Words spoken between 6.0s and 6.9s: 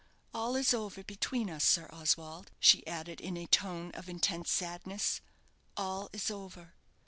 is over.